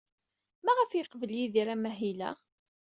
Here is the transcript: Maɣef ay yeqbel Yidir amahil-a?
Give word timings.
Maɣef 0.65 0.91
ay 0.91 0.97
yeqbel 0.99 1.31
Yidir 1.37 1.67
amahil-a? 1.73 2.31